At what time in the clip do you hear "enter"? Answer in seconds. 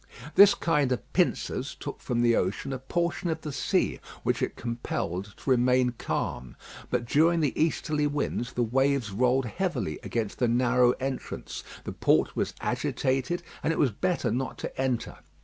14.81-15.17